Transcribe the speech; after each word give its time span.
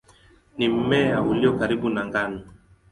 Ni 0.57 0.69
mmea 0.69 1.21
ulio 1.21 1.57
karibu 1.59 1.89
na 1.89 2.05
ngano. 2.05 2.41